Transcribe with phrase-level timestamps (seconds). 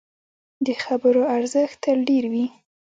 [0.65, 2.45] د خبرو ارزښت تل ډېر وي